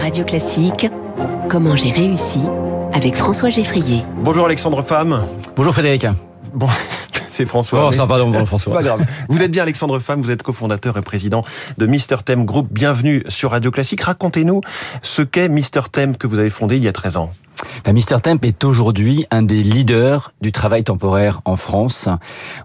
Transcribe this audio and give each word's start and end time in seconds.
Radio 0.00 0.24
Classique, 0.24 0.88
comment 1.48 1.76
j'ai 1.76 1.90
réussi 1.90 2.40
avec 2.92 3.16
François 3.16 3.48
Geffrier. 3.48 4.02
Bonjour 4.22 4.46
Alexandre 4.46 4.82
Femme. 4.82 5.24
Bonjour 5.56 5.72
Frédéric. 5.72 6.06
Bon, 6.54 6.68
c'est 7.28 7.46
François. 7.46 7.86
Oh, 7.88 7.92
ça, 7.92 8.06
pardon, 8.06 8.30
bon, 8.30 8.44
François. 8.46 8.72
pas 8.74 8.82
grave. 8.82 9.04
Vous 9.28 9.42
êtes 9.42 9.50
bien 9.50 9.62
Alexandre 9.62 9.98
Femme, 9.98 10.22
vous 10.22 10.30
êtes 10.30 10.42
cofondateur 10.42 10.96
et 10.96 11.02
président 11.02 11.44
de 11.78 11.86
Mister 11.86 12.16
Thème 12.24 12.44
Group. 12.44 12.68
Bienvenue 12.70 13.22
sur 13.28 13.50
Radio 13.50 13.70
Classique. 13.70 14.00
Racontez-nous 14.02 14.60
ce 15.02 15.22
qu'est 15.22 15.48
Mister 15.48 15.80
Thème 15.90 16.16
que 16.16 16.26
vous 16.26 16.38
avez 16.38 16.50
fondé 16.50 16.76
il 16.76 16.84
y 16.84 16.88
a 16.88 16.92
13 16.92 17.16
ans. 17.16 17.32
Ben, 17.84 17.92
Mister 17.92 18.16
Temp 18.22 18.38
est 18.44 18.64
aujourd'hui 18.64 19.26
un 19.30 19.42
des 19.42 19.62
leaders 19.62 20.32
du 20.40 20.52
travail 20.52 20.84
temporaire 20.84 21.40
en 21.44 21.56
France. 21.56 22.08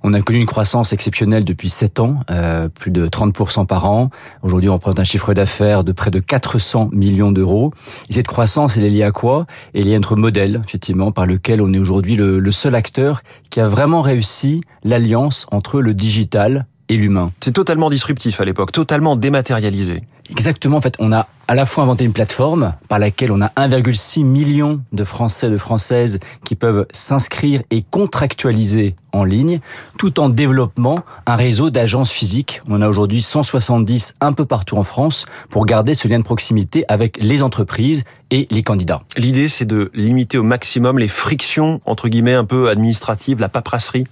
On 0.03 0.13
a 0.13 0.21
connu 0.21 0.39
une 0.39 0.45
croissance 0.45 0.93
exceptionnelle 0.93 1.43
depuis 1.43 1.69
7 1.69 1.99
ans, 1.99 2.19
euh, 2.29 2.67
plus 2.69 2.91
de 2.91 3.07
30% 3.07 3.65
par 3.65 3.85
an. 3.85 4.09
Aujourd'hui, 4.41 4.69
on 4.69 4.73
représente 4.73 4.99
un 4.99 5.05
chiffre 5.05 5.33
d'affaires 5.33 5.83
de 5.83 5.91
près 5.91 6.11
de 6.11 6.19
400 6.19 6.89
millions 6.91 7.31
d'euros. 7.31 7.73
Et 8.09 8.13
cette 8.13 8.27
croissance, 8.27 8.77
elle 8.77 8.83
est 8.83 8.89
liée 8.89 9.03
à 9.03 9.11
quoi? 9.11 9.45
Elle 9.73 9.81
est 9.81 9.83
liée 9.85 9.95
à 9.95 9.99
notre 9.99 10.15
modèle, 10.15 10.61
effectivement, 10.65 11.11
par 11.11 11.25
lequel 11.25 11.61
on 11.61 11.71
est 11.73 11.79
aujourd'hui 11.79 12.15
le, 12.15 12.39
le 12.39 12.51
seul 12.51 12.75
acteur 12.75 13.21
qui 13.49 13.59
a 13.61 13.67
vraiment 13.67 14.01
réussi 14.01 14.61
l'alliance 14.83 15.47
entre 15.51 15.81
le 15.81 15.93
digital 15.93 16.65
et 16.89 16.97
l'humain. 16.97 17.31
C'est 17.41 17.53
totalement 17.53 17.89
disruptif 17.89 18.39
à 18.41 18.45
l'époque, 18.45 18.71
totalement 18.71 19.15
dématérialisé. 19.15 20.03
Exactement, 20.31 20.77
en 20.77 20.81
fait, 20.81 20.95
on 20.97 21.11
a 21.11 21.27
à 21.47 21.53
la 21.53 21.67
fois 21.67 21.83
inventé 21.83 22.03
une 22.03 22.13
plateforme 22.13 22.73
par 22.89 22.97
laquelle 22.97 23.31
on 23.31 23.41
a 23.41 23.49
1,6 23.49 24.23
million 24.23 24.81
de 24.91 25.03
Français, 25.03 25.51
de 25.51 25.57
Françaises 25.57 26.19
qui 26.43 26.55
peuvent 26.55 26.87
s'inscrire 26.91 27.61
et 27.69 27.83
contractualiser 27.83 28.95
en 29.11 29.23
ligne, 29.23 29.59
tout 29.99 30.19
en 30.19 30.29
développant 30.29 31.03
un 31.27 31.35
réseau 31.35 31.69
d'agences 31.69 32.09
physiques. 32.09 32.61
On 32.67 32.81
a 32.81 32.89
aujourd'hui 32.89 33.21
170 33.21 34.15
un 34.19 34.33
peu 34.33 34.45
partout 34.45 34.77
en 34.77 34.83
France 34.83 35.27
pour 35.51 35.67
garder 35.67 35.93
ce 35.93 36.07
lien 36.07 36.17
de 36.17 36.23
proximité 36.23 36.85
avec 36.87 37.19
les 37.21 37.43
entreprises 37.43 38.03
et 38.31 38.47
les 38.49 38.63
candidats. 38.63 39.03
L'idée, 39.15 39.47
c'est 39.47 39.65
de 39.65 39.91
limiter 39.93 40.39
au 40.39 40.43
maximum 40.43 40.97
les 40.97 41.07
frictions, 41.07 41.81
entre 41.85 42.09
guillemets, 42.09 42.33
un 42.33 42.45
peu 42.45 42.69
administratives, 42.69 43.39
la 43.39 43.49
paperasserie 43.49 44.05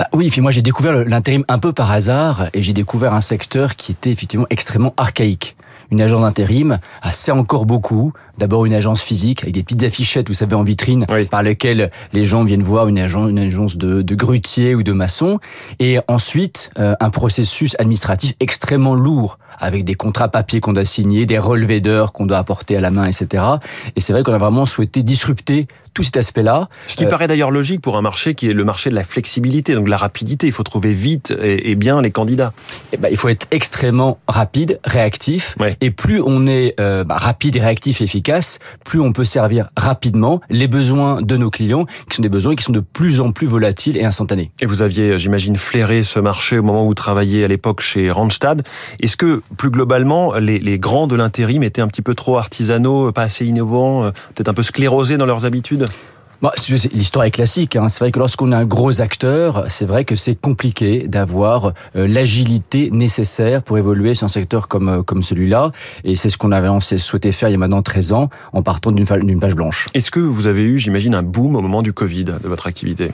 bah 0.00 0.08
oui, 0.14 0.30
puis 0.30 0.40
moi 0.40 0.50
j'ai 0.50 0.62
découvert 0.62 1.04
l'intérim 1.04 1.44
un 1.48 1.58
peu 1.58 1.74
par 1.74 1.90
hasard 1.90 2.46
et 2.54 2.62
j'ai 2.62 2.72
découvert 2.72 3.12
un 3.12 3.20
secteur 3.20 3.76
qui 3.76 3.92
était 3.92 4.08
effectivement 4.08 4.46
extrêmement 4.48 4.94
archaïque. 4.96 5.56
Une 5.90 6.00
agence 6.00 6.22
d'intérim, 6.22 6.78
ah, 7.02 7.12
c'est 7.12 7.32
encore 7.32 7.66
beaucoup. 7.66 8.14
D'abord 8.38 8.64
une 8.64 8.72
agence 8.72 9.02
physique 9.02 9.42
avec 9.42 9.52
des 9.52 9.62
petites 9.62 9.82
affichettes, 9.82 10.28
vous 10.28 10.34
savez, 10.34 10.54
en 10.54 10.62
vitrine, 10.62 11.04
Oui. 11.10 11.26
par 11.26 11.42
lesquelles 11.42 11.90
les 12.14 12.24
gens 12.24 12.44
viennent 12.44 12.62
voir 12.62 12.88
une 12.88 12.98
agence, 12.98 13.28
une 13.28 13.40
agence 13.40 13.76
de, 13.76 14.00
de 14.00 14.14
grutier 14.14 14.74
ou 14.74 14.82
de 14.82 14.92
maçon. 14.92 15.38
Et 15.80 15.98
ensuite, 16.08 16.70
euh, 16.78 16.94
un 17.00 17.10
processus 17.10 17.76
administratif 17.78 18.32
extrêmement 18.40 18.94
lourd, 18.94 19.38
avec 19.58 19.84
des 19.84 19.96
contrats 19.96 20.28
papier 20.28 20.60
qu'on 20.60 20.72
doit 20.72 20.86
signer, 20.86 21.26
des 21.26 21.38
relevés 21.38 21.82
d'heures 21.82 22.12
qu'on 22.12 22.24
doit 22.24 22.38
apporter 22.38 22.74
à 22.74 22.80
la 22.80 22.90
main, 22.90 23.04
etc. 23.04 23.44
Et 23.96 24.00
c'est 24.00 24.14
vrai 24.14 24.22
qu'on 24.22 24.32
a 24.32 24.38
vraiment 24.38 24.64
souhaité 24.64 25.02
disrupter 25.02 25.66
tout 25.94 26.02
cet 26.02 26.16
aspect-là. 26.16 26.68
Ce 26.86 26.96
qui 26.96 27.04
Euh, 27.04 27.08
paraît 27.08 27.28
d'ailleurs 27.28 27.50
logique 27.50 27.80
pour 27.80 27.96
un 27.96 28.02
marché 28.02 28.34
qui 28.34 28.48
est 28.48 28.52
le 28.52 28.64
marché 28.64 28.90
de 28.90 28.94
la 28.94 29.04
flexibilité, 29.04 29.74
donc 29.74 29.84
de 29.86 29.90
la 29.90 29.96
rapidité. 29.96 30.46
Il 30.46 30.52
faut 30.52 30.62
trouver 30.62 30.92
vite 30.92 31.34
et, 31.42 31.70
et 31.70 31.74
bien 31.74 32.00
les 32.00 32.10
candidats. 32.10 32.52
Eh 32.92 32.96
ben, 32.96 33.08
il 33.10 33.16
faut 33.16 33.28
être 33.28 33.46
extrêmement 33.50 34.18
rapide, 34.28 34.78
réactif. 34.84 35.56
Ouais. 35.58 35.76
Et 35.80 35.90
plus 35.90 36.20
on 36.24 36.46
est 36.46 36.74
euh, 36.80 37.04
bah, 37.04 37.16
rapide, 37.16 37.56
et 37.56 37.60
réactif 37.60 38.00
et 38.00 38.04
efficace, 38.04 38.58
plus 38.84 39.00
on 39.00 39.12
peut 39.12 39.24
servir 39.24 39.70
rapidement 39.76 40.40
les 40.50 40.68
besoins 40.68 41.22
de 41.22 41.36
nos 41.36 41.50
clients, 41.50 41.86
qui 42.08 42.16
sont 42.16 42.22
des 42.22 42.28
besoins 42.28 42.54
qui 42.54 42.64
sont 42.64 42.72
de 42.72 42.80
plus 42.80 43.20
en 43.20 43.32
plus 43.32 43.46
volatiles 43.46 43.96
et 43.96 44.04
instantanés. 44.04 44.50
Et 44.60 44.66
vous 44.66 44.82
aviez, 44.82 45.18
j'imagine, 45.18 45.56
flairé 45.56 46.04
ce 46.04 46.18
marché 46.20 46.58
au 46.58 46.62
moment 46.62 46.84
où 46.84 46.88
vous 46.88 46.94
travailliez 46.94 47.44
à 47.44 47.48
l'époque 47.48 47.80
chez 47.80 48.10
Randstad. 48.10 48.62
Est-ce 49.02 49.16
que, 49.16 49.42
plus 49.56 49.70
globalement, 49.70 50.34
les, 50.34 50.58
les 50.58 50.78
grands 50.78 51.06
de 51.06 51.16
l'intérim 51.16 51.62
étaient 51.62 51.82
un 51.82 51.88
petit 51.88 52.02
peu 52.02 52.14
trop 52.14 52.38
artisanaux, 52.38 53.12
pas 53.12 53.22
assez 53.22 53.44
innovants, 53.44 54.04
euh, 54.04 54.10
peut-être 54.34 54.48
un 54.48 54.54
peu 54.54 54.62
sclérosés 54.62 55.16
dans 55.16 55.26
leurs 55.26 55.44
habitudes? 55.44 55.79
Bon, 56.42 56.48
c'est- 56.56 56.90
L'histoire 56.94 57.26
est 57.26 57.30
classique. 57.30 57.76
Hein. 57.76 57.88
C'est 57.88 57.98
vrai 57.98 58.12
que 58.12 58.18
lorsqu'on 58.18 58.50
a 58.52 58.56
un 58.56 58.64
gros 58.64 59.02
acteur, 59.02 59.64
c'est 59.68 59.84
vrai 59.84 60.06
que 60.06 60.14
c'est 60.14 60.34
compliqué 60.34 61.06
d'avoir 61.06 61.72
euh, 61.96 62.06
l'agilité 62.08 62.90
nécessaire 62.90 63.62
pour 63.62 63.76
évoluer 63.76 64.14
sur 64.14 64.24
un 64.24 64.28
secteur 64.28 64.66
comme, 64.66 64.88
euh, 64.88 65.02
comme 65.02 65.22
celui-là. 65.22 65.70
Et 66.02 66.16
c'est 66.16 66.30
ce 66.30 66.38
qu'on 66.38 66.50
avait 66.52 66.68
on 66.68 66.80
souhaité 66.80 67.30
faire 67.32 67.50
il 67.50 67.52
y 67.52 67.54
a 67.56 67.58
maintenant 67.58 67.82
13 67.82 68.12
ans 68.12 68.30
en 68.54 68.62
partant 68.62 68.90
d'une 68.90 69.04
page 69.38 69.54
blanche. 69.54 69.88
Est-ce 69.92 70.10
que 70.10 70.20
vous 70.20 70.46
avez 70.46 70.62
eu, 70.62 70.78
j'imagine, 70.78 71.14
un 71.14 71.22
boom 71.22 71.56
au 71.56 71.60
moment 71.60 71.82
du 71.82 71.92
Covid 71.92 72.24
de 72.24 72.38
votre 72.44 72.66
activité? 72.66 73.10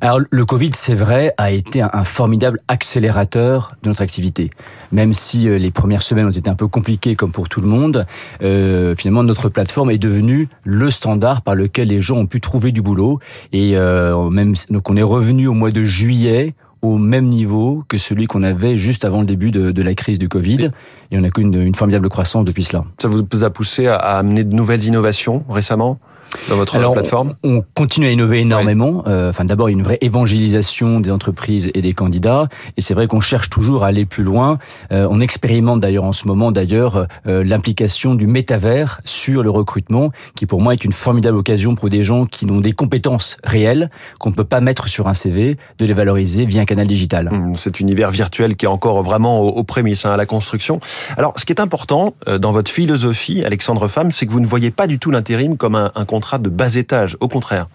Alors 0.00 0.20
le 0.30 0.44
Covid, 0.44 0.72
c'est 0.74 0.94
vrai, 0.94 1.34
a 1.38 1.50
été 1.50 1.82
un, 1.82 2.04
formidable 2.04 2.58
accélérateur 2.68 3.72
de 3.82 3.88
notre 3.88 4.02
activité. 4.02 4.50
Même 4.92 5.12
si 5.12 5.48
euh, 5.48 5.58
les 5.58 5.70
premières 5.70 6.02
semaines 6.02 6.26
ont 6.26 6.30
été 6.30 6.50
un 6.50 6.54
peu 6.54 6.68
compliquées 6.68 7.16
comme 7.16 7.32
pour 7.32 7.48
tout 7.48 7.60
le 7.60 7.66
monde, 7.66 8.06
euh, 8.42 8.94
finalement 8.96 9.22
notre 9.22 9.48
plateforme 9.48 9.90
est 9.90 9.98
devenue 9.98 10.48
le 10.64 10.90
standard 10.90 11.42
par 11.42 11.54
lequel 11.54 11.88
les 11.88 12.00
gens 12.00 12.16
ont 12.16 12.26
pu 12.26 12.40
trouver 12.40 12.72
du 12.72 12.82
boulot. 12.82 13.20
Et 13.52 13.76
euh, 13.76 14.28
même 14.30 14.54
donc 14.70 14.90
on 14.90 14.96
est 14.96 15.02
revenu 15.02 15.46
au 15.46 15.54
mois 15.54 15.70
de 15.70 15.82
juillet 15.82 16.54
au 16.82 16.98
même 16.98 17.28
niveau 17.28 17.84
que 17.88 17.96
celui 17.96 18.26
qu'on 18.26 18.42
avait 18.42 18.76
juste 18.76 19.04
avant 19.04 19.20
le 19.20 19.26
début 19.26 19.50
de, 19.50 19.82
la 19.82 19.94
crise 19.94 20.18
du 20.18 20.28
Covid. 20.28 20.70
Et 21.10 21.18
on 21.18 21.24
a 21.24 21.30
connu 21.30 21.56
une, 21.56 21.62
une 21.62 21.74
formidable 21.74 22.08
croissance 22.08 22.44
depuis 22.44 22.64
cela. 22.64 22.84
Ça 23.00 23.08
vous 23.08 23.44
a 23.44 23.50
poussé 23.50 23.86
à, 23.86 23.96
à 23.96 24.18
amener 24.18 24.44
de 24.44 24.54
nouvelles 24.54 24.84
innovations 24.84 25.44
récemment? 25.48 25.98
Dans 26.48 26.56
votre 26.56 26.76
Alors, 26.76 26.92
plateforme 26.92 27.34
On 27.42 27.62
continue 27.74 28.06
à 28.06 28.10
innover 28.10 28.40
énormément. 28.40 29.04
Euh, 29.06 29.30
Enfin, 29.30 29.44
d'abord, 29.44 29.68
il 29.68 29.72
y 29.72 29.74
a 29.74 29.78
une 29.78 29.84
vraie 29.84 29.98
évangélisation 30.00 31.00
des 31.00 31.10
entreprises 31.10 31.70
et 31.74 31.82
des 31.82 31.92
candidats. 31.92 32.48
Et 32.76 32.80
c'est 32.80 32.94
vrai 32.94 33.06
qu'on 33.06 33.20
cherche 33.20 33.50
toujours 33.50 33.84
à 33.84 33.88
aller 33.88 34.06
plus 34.06 34.24
loin. 34.24 34.58
Euh, 34.92 35.06
on 35.10 35.20
expérimente 35.20 35.80
d'ailleurs 35.80 36.04
en 36.04 36.12
ce 36.12 36.26
moment, 36.26 36.52
d'ailleurs, 36.52 37.06
euh, 37.26 37.44
l'implication 37.44 38.14
du 38.14 38.26
métavers 38.26 39.00
sur 39.04 39.42
le 39.42 39.50
recrutement, 39.50 40.10
qui 40.34 40.46
pour 40.46 40.60
moi 40.60 40.72
est 40.72 40.84
une 40.84 40.92
formidable 40.92 41.36
occasion 41.36 41.74
pour 41.74 41.88
des 41.88 42.02
gens 42.02 42.24
qui 42.26 42.46
ont 42.50 42.60
des 42.60 42.72
compétences 42.72 43.36
réelles 43.44 43.90
qu'on 44.18 44.30
ne 44.30 44.34
peut 44.34 44.44
pas 44.44 44.60
mettre 44.60 44.88
sur 44.88 45.08
un 45.08 45.14
CV, 45.14 45.56
de 45.78 45.86
les 45.86 45.94
valoriser 45.94 46.46
via 46.46 46.62
un 46.62 46.64
canal 46.64 46.86
digital. 46.86 47.28
Hum, 47.32 47.54
cet 47.54 47.80
univers 47.80 48.10
virtuel 48.10 48.56
qui 48.56 48.66
est 48.66 48.68
encore 48.68 49.02
vraiment 49.02 49.40
aux, 49.40 49.48
aux 49.48 49.64
prémices, 49.64 50.06
hein, 50.06 50.12
à 50.12 50.16
la 50.16 50.26
construction. 50.26 50.80
Alors, 51.16 51.34
ce 51.36 51.44
qui 51.44 51.52
est 51.52 51.60
important 51.60 52.14
euh, 52.28 52.38
dans 52.38 52.52
votre 52.52 52.70
philosophie, 52.70 53.44
Alexandre 53.44 53.88
Femme, 53.88 54.12
c'est 54.12 54.26
que 54.26 54.32
vous 54.32 54.40
ne 54.40 54.46
voyez 54.46 54.70
pas 54.70 54.86
du 54.86 54.98
tout 54.98 55.10
l'intérim 55.10 55.56
comme 55.56 55.74
un, 55.74 55.92
un 55.94 56.04
contrat 56.04 56.25
de 56.38 56.48
bas 56.48 56.74
étage. 56.74 57.16
Au 57.20 57.28
contraire. 57.28 57.68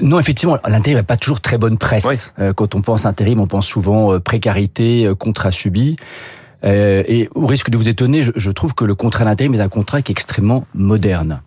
Non, 0.00 0.18
effectivement, 0.18 0.58
l'intérim 0.68 0.98
n'a 0.98 1.04
pas 1.04 1.16
toujours 1.16 1.40
très 1.40 1.58
bonne 1.58 1.78
presse. 1.78 2.06
Oui. 2.06 2.44
Euh, 2.44 2.52
quand 2.52 2.74
on 2.74 2.82
pense 2.82 3.06
intérim, 3.06 3.40
on 3.40 3.46
pense 3.46 3.66
souvent 3.66 4.12
euh, 4.12 4.20
précarité, 4.20 5.06
euh, 5.06 5.14
contrat 5.14 5.50
subi. 5.50 5.96
Et 6.66 7.28
au 7.34 7.46
risque 7.46 7.68
de 7.68 7.76
vous 7.76 7.90
étonner, 7.90 8.22
je, 8.22 8.50
trouve 8.50 8.74
que 8.74 8.86
le 8.86 8.94
contrat 8.94 9.26
d'intérim 9.26 9.52
est 9.52 9.60
un 9.60 9.68
contrat 9.68 10.00
qui 10.00 10.12
est 10.12 10.14
extrêmement 10.14 10.66
moderne. 10.72 11.42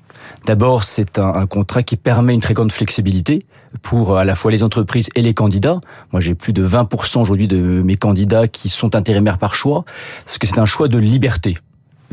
D'abord, 0.45 0.83
c'est 0.83 1.17
un, 1.17 1.33
un 1.33 1.47
contrat 1.47 1.81
qui 1.81 1.97
permet 1.97 2.35
une 2.35 2.39
très 2.39 2.53
grande 2.53 2.71
flexibilité 2.71 3.47
pour 3.81 4.15
à 4.17 4.25
la 4.25 4.35
fois 4.35 4.51
les 4.51 4.63
entreprises 4.63 5.09
et 5.15 5.23
les 5.23 5.33
candidats. 5.33 5.77
Moi, 6.11 6.21
j'ai 6.21 6.35
plus 6.35 6.53
de 6.53 6.63
20% 6.63 7.19
aujourd'hui 7.19 7.47
de 7.47 7.57
mes 7.57 7.95
candidats 7.95 8.47
qui 8.47 8.69
sont 8.69 8.95
intérimaires 8.95 9.39
par 9.39 9.55
choix, 9.55 9.85
parce 10.23 10.37
que 10.37 10.45
c'est 10.45 10.59
un 10.59 10.65
choix 10.65 10.87
de 10.87 10.99
liberté 10.99 11.57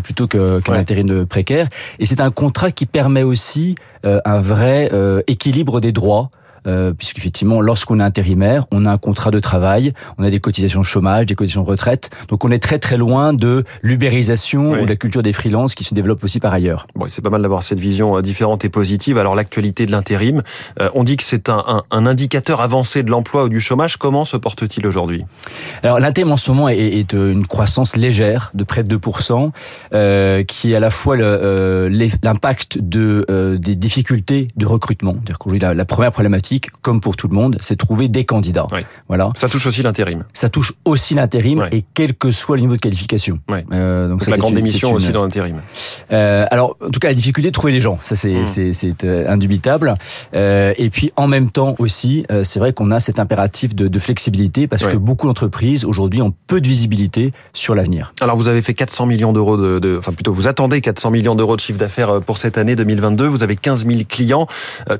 plutôt 0.03 0.27
que- 0.27 0.61
qu'un 0.61 0.73
Ouais. 0.73 0.79
intérim 0.79 1.07
de 1.07 1.25
précaire. 1.25 1.69
Et 1.99 2.07
c'est 2.07 2.21
un 2.21 2.31
contrat 2.31 2.71
qui 2.71 2.87
permet 2.87 3.23
aussi 3.23 3.75
euh, 4.05 4.21
un 4.27 4.39
vrai 4.39 4.91
euh, 4.93 5.23
équilibre 5.27 5.81
des 5.81 5.93
droits. 5.93 6.29
Euh, 6.67 6.93
puisqu'effectivement, 6.93 7.61
lorsqu'on 7.61 8.01
est 8.01 8.03
intérimaire, 8.03 8.65
on 8.73 8.87
a 8.87 8.91
un 8.91 8.97
contrat 8.99 9.31
de 9.31 9.39
travail, 9.39 9.93
on 10.19 10.25
a 10.25 10.31
des 10.31 10.41
cotisations 10.41 10.81
de 10.81 10.85
chômage, 10.87 11.27
des 11.27 11.35
cotisations 11.35 11.63
de 11.63 11.69
retraite, 11.69 12.11
donc 12.29 12.45
on 12.45 12.51
est 12.51 12.59
très 12.59 12.79
très 12.79 12.97
loin 12.97 13.33
de 13.35 13.65
l'ubérisation 13.83 14.73
Oui. 14.73 14.79
ou 14.81 14.85
de 14.85 14.89
la 14.91 14.97
culture 14.97 15.23
des 15.23 15.33
freelances 15.33 15.75
qui 15.75 15.85
se 15.85 15.95
développe 15.95 16.23
aussi 16.25 16.41
par 16.41 16.53
ailleurs. 16.53 16.87
Bon, 16.95 17.07
c'est 17.09 17.23
pas 17.23 17.31
mal 17.31 17.43
d'avoir 17.43 17.63
cette 17.63 17.81
vision 17.81 18.17
euh, 18.17 18.23
différente 18.23 18.65
et 18.65 18.69
positive. 18.69 19.19
Alors, 19.19 19.35
l'actualité 19.35 19.87
de 19.87 19.93
l'intérim, 19.93 20.43
euh, 20.81 20.89
on 20.95 21.05
dit 21.05 21.17
que 21.17 21.23
c'est 21.23 21.49
un, 21.49 21.63
un- 21.67 21.83
un 21.91 22.07
indicateur 22.07 22.61
avancé 22.63 23.03
de 23.03 23.11
l'emploi 23.11 23.45
ou 23.45 23.49
du 23.49 23.61
chômage. 23.61 23.97
Comment 23.97 24.25
se 24.25 24.37
porte-t-il 24.37 24.87
aujourd'hui? 24.87 25.25
Alors 25.83 25.99
l'intérim 26.01 26.33
en 26.33 26.37
ce 26.37 26.51
moment 26.51 26.69
est, 26.69 26.79
est, 26.79 27.13
une 27.13 27.47
croissance 27.47 27.97
légère 27.97 28.51
de 28.55 28.65
près 28.65 28.85
de 28.85 28.97
2%, 28.97 29.51
euh, 29.93 30.43
qui 30.45 30.73
est 30.73 30.77
à 30.77 30.81
la 30.81 30.91
fois 30.91 31.17
le, 31.17 31.89
l'impact 32.23 32.79
de, 32.81 33.25
des 33.61 33.75
difficultés 33.75 34.49
de 34.57 34.67
recrutement. 34.67 35.13
C'est-à-dire 35.15 35.39
qu'aujourd'hui, 35.39 35.61
la, 35.61 35.75
la 35.75 35.85
première 35.85 36.13
problématique, 36.13 36.54
comme 36.83 37.01
pour 37.01 37.17
tout 37.17 37.29
le 37.29 37.35
monde, 37.35 37.57
c'est 37.61 37.77
trouver 37.77 38.09
des 38.09 38.25
candidats. 38.25 38.67
Oui. 38.73 38.81
Voilà. 39.09 39.31
Ça 39.37 39.49
touche 39.49 39.67
aussi 39.67 39.83
l'intérim. 39.83 40.25
Ça 40.33 40.49
touche 40.49 40.73
aussi 40.85 41.15
l'intérim 41.15 41.67
et 41.73 41.85
quel 41.95 42.15
que 42.15 42.31
soit 42.31 42.57
le 42.57 42.63
niveau 42.63 42.75
de 42.75 42.81
qualification. 42.81 43.41
Ouais. 43.49 43.65
Euh, 43.73 44.09
donc 44.09 44.19
Donc, 44.19 44.25
ça, 44.25 44.31
la 44.31 44.37
grande 44.39 44.51
une- 44.53 44.57
démission 44.57 44.91
une- 44.91 44.97
aussi 44.97 45.13
dans 45.13 45.23
l'intérim. 45.23 45.61
euh, 46.13 46.47
alors, 46.51 46.77
en 46.85 46.91
tout 46.91 47.01
cas, 47.01 47.09
la 47.09 47.15
difficulté 47.15 47.51
de 47.51 47.55
trouver 47.55 47.73
les 47.73 47.81
gens, 47.81 47.99
ça 48.03 48.17
c'est 48.17 48.35
Mm. 48.43 48.73
c'est, 48.73 49.05
euh, 49.05 49.29
indubitable. 49.31 49.95
Euh, 50.35 50.73
et 50.79 50.91
puis, 50.91 51.13
en 51.17 51.27
même 51.27 51.51
temps 51.51 51.75
aussi, 51.79 52.27
c'est 52.43 52.59
vrai 52.59 52.73
qu'on 52.73 52.91
a 52.91 53.01
cet 53.01 53.19
impératif 53.19 53.75
de, 53.75 53.89
de 53.89 53.99
flexibilité 53.99 54.67
parce 54.67 54.87
que 54.87 54.97
beaucoup 54.97 55.27
d'entreprises 55.27 55.85
aujourd'hui 55.85 56.23
ont 56.23 56.33
peu 56.47 56.61
de 56.61 56.69
visibilité 56.69 57.33
sur 57.53 57.75
l'avenir. 57.75 58.13
Alors, 58.21 58.37
vous 58.37 58.49
avez 58.49 58.63
fait 58.63 58.75
400 58.75 59.07
millions 59.07 59.33
d'euros 59.33 59.57
de, 59.57 59.79
de- 59.79 59.97
enfin 59.99 60.13
plutôt, 60.13 60.33
vous 60.33 60.47
attendez 60.49 60.81
400 60.81 61.11
millions 61.11 61.35
d'euros 61.35 61.57
de 61.57 61.61
chiffre 61.61 61.79
d'affaires 61.79 62.21
pour 62.21 62.39
cette 62.39 62.59
année 62.59 62.77
2022. 62.77 63.27
Vous 63.27 63.43
avez 63.43 63.57
15 63.57 63.87
000 63.87 64.03
clients. 64.09 64.47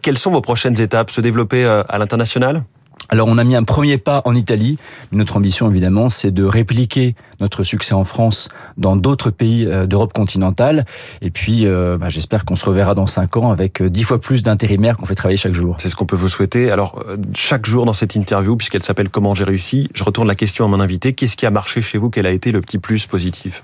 Quelles 0.03 0.19
sont 0.19 0.31
vos 0.31 0.41
prochaines 0.41 0.81
étapes? 0.81 1.11
Se 1.11 1.21
développer 1.21 1.44
euh, 1.53 1.83
à 1.89 1.99
l'international? 1.99 2.65
Alors 3.11 3.29
on 3.29 3.37
a 3.37 3.45
mis 3.45 3.55
un 3.55 3.65
premier 3.65 3.99
pas 3.99 4.23
en 4.25 4.35
Italie. 4.35 4.79
Notre 5.13 5.37
ambition 5.37 5.71
évidemment 5.71 6.09
c'est 6.09 6.31
de 6.31 6.45
répliquer 6.45 7.15
notre 7.41 7.63
succès 7.63 7.95
en 7.95 8.05
France 8.05 8.49
dans 8.79 8.97
d'autres 8.97 9.31
pays 9.31 9.67
euh, 9.67 9.87
d'Europe 9.87 10.13
continentale. 10.13 10.87
Et 11.21 11.31
puis 11.31 11.67
euh, 11.67 11.99
bah, 11.99 12.09
j'espère 12.09 12.45
qu'on 12.45 12.57
se 12.57 12.65
reverra 12.65 12.95
dans 12.95 13.07
cinq 13.07 13.37
ans 13.37 13.51
avec 13.51 13.83
euh, 13.83 13.91
dix 13.91 14.05
fois 14.05 14.21
plus 14.21 14.43
d'intérimaires 14.43 14.97
qu'on 14.97 15.07
fait 15.07 15.15
travailler 15.15 15.37
chaque 15.37 15.53
jour. 15.53 15.77
C'est 15.79 15.89
ce 15.89 15.97
qu'on 15.97 16.07
peut 16.07 16.17
vous 16.17 16.29
souhaiter. 16.29 16.71
Alors 16.71 17.05
chaque 17.35 17.67
jour 17.67 17.85
dans 17.85 17.93
cette 17.93 18.15
interview, 18.15 18.57
puisqu'elle 18.57 18.83
s'appelle 18.83 19.11
Comment 19.11 19.35
j'ai 19.35 19.45
réussi, 19.45 19.91
je 19.95 20.03
retourne 20.03 20.27
la 20.27 20.35
question 20.35 20.65
à 20.65 20.69
mon 20.69 20.81
invité. 20.81 21.13
Qu'est-ce 21.13 21.37
qui 21.37 21.47
a 21.47 21.51
marché 21.51 21.83
chez 21.83 21.99
vous? 21.99 22.11
Quel 22.11 22.27
a 22.27 22.31
été 22.31 22.53
le 22.53 22.61
petit 22.61 22.79
plus 22.79 23.07
positif? 23.07 23.63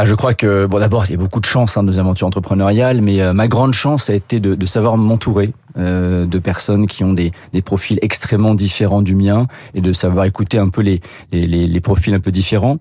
Ah, 0.00 0.04
je 0.04 0.14
crois 0.14 0.32
que 0.32 0.66
bon 0.66 0.78
d'abord 0.78 1.06
il 1.06 1.10
y 1.10 1.14
a 1.14 1.16
beaucoup 1.16 1.40
de 1.40 1.44
chance 1.44 1.76
hein, 1.76 1.82
nos 1.82 1.98
aventures 1.98 2.28
entrepreneuriales, 2.28 3.00
mais 3.00 3.20
euh, 3.20 3.32
ma 3.32 3.48
grande 3.48 3.72
chance 3.72 4.08
a 4.10 4.14
été 4.14 4.38
de, 4.38 4.54
de 4.54 4.64
savoir 4.64 4.96
m'entourer 4.96 5.52
euh, 5.76 6.24
de 6.24 6.38
personnes 6.38 6.86
qui 6.86 7.02
ont 7.02 7.12
des, 7.12 7.32
des, 7.52 7.62
profils 7.62 7.98
extrêmement 8.00 8.54
différents 8.54 9.02
du 9.02 9.16
mien 9.16 9.48
et 9.74 9.80
de 9.80 9.92
savoir 9.92 10.24
écouter 10.26 10.56
un 10.56 10.68
peu 10.68 10.82
les, 10.82 11.00
les, 11.32 11.48
les 11.48 11.80
profils 11.80 12.14
un 12.14 12.20
peu 12.20 12.30
différents. 12.30 12.78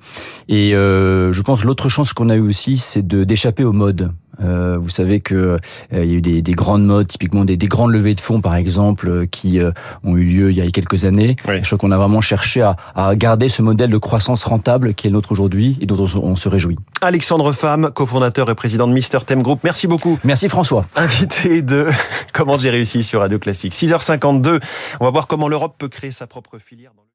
Et 0.48 0.76
euh, 0.76 1.34
je 1.34 1.42
pense 1.42 1.64
l'autre 1.64 1.90
chance 1.90 2.14
qu'on 2.14 2.30
a 2.30 2.36
eu 2.36 2.40
aussi, 2.40 2.78
c'est 2.78 3.06
de 3.06 3.24
d'échapper 3.24 3.64
au 3.64 3.74
mode. 3.74 4.12
Euh, 4.44 4.78
vous 4.80 4.90
savez 4.90 5.20
que 5.20 5.36
euh, 5.36 5.58
il 5.92 6.12
y 6.12 6.14
a 6.14 6.18
eu 6.18 6.22
des, 6.22 6.42
des 6.42 6.52
grandes 6.52 6.86
modes, 6.86 7.08
typiquement 7.08 7.46
des, 7.46 7.58
des, 7.58 7.68
grandes 7.68 7.92
levées 7.92 8.16
de 8.16 8.22
fonds, 8.22 8.42
par 8.42 8.56
exemple, 8.56 9.10
euh, 9.10 9.26
qui 9.26 9.60
ont 10.04 10.18
eu 10.18 10.24
lieu 10.24 10.52
il 10.52 10.58
y 10.58 10.62
a 10.62 10.68
quelques 10.70 11.06
années. 11.06 11.36
Je 11.48 11.62
crois 11.66 11.78
qu'on 11.78 11.92
a 11.92 11.98
vraiment 11.98 12.22
cherché 12.22 12.62
à, 12.62 12.76
à, 12.96 13.16
garder 13.16 13.50
ce 13.50 13.62
modèle 13.62 13.90
de 13.90 13.98
croissance 13.98 14.44
rentable 14.44 14.94
qui 14.94 15.08
est 15.08 15.10
le 15.10 15.16
nôtre 15.16 15.32
aujourd'hui 15.32 15.78
et 15.82 15.86
dont 15.86 15.98
on, 16.00 16.24
on, 16.24 16.36
se 16.36 16.50
réjouit. 16.50 16.78
Alexandre 17.02 17.52
Femme, 17.52 17.92
cofondateur 17.92 18.50
et 18.50 18.56
président 18.56 18.88
de 18.88 18.94
Mister 18.94 19.20
Thème 19.26 19.42
Group. 19.42 19.60
Merci 19.64 19.88
beaucoup. 19.88 20.20
Merci 20.24 20.50
François. 20.50 20.86
Invité 20.96 21.62
de 21.62 21.88
Comment 22.34 22.58
j'ai 22.58 22.70
réussi 22.70 23.04
sur 23.04 23.22
Radio 23.22 23.40
Classique. 23.40 23.74
6h52. 23.74 24.60
On 25.00 25.06
va 25.06 25.12
voir 25.12 25.28
comment 25.28 25.48
l'Europe 25.48 25.76
peut 25.78 25.90
créer 25.90 26.12
sa 26.12 26.28
propre 26.28 26.60
filière. 26.60 26.92